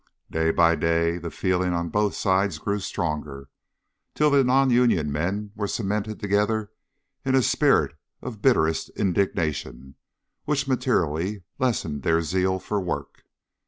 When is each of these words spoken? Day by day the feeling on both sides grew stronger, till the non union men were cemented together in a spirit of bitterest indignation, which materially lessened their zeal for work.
Day 0.31 0.49
by 0.49 0.73
day 0.75 1.19
the 1.19 1.29
feeling 1.29 1.73
on 1.73 1.89
both 1.89 2.15
sides 2.15 2.57
grew 2.57 2.79
stronger, 2.79 3.49
till 4.15 4.31
the 4.31 4.43
non 4.43 4.71
union 4.71 5.11
men 5.11 5.51
were 5.53 5.67
cemented 5.67 6.19
together 6.19 6.71
in 7.23 7.35
a 7.35 7.43
spirit 7.43 7.95
of 8.19 8.41
bitterest 8.41 8.89
indignation, 8.95 9.93
which 10.45 10.67
materially 10.67 11.43
lessened 11.59 12.01
their 12.01 12.23
zeal 12.23 12.57
for 12.57 12.81
work. 12.81 13.25